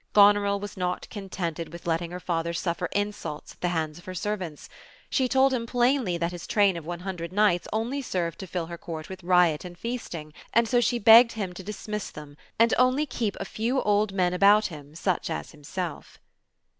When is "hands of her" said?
3.67-4.15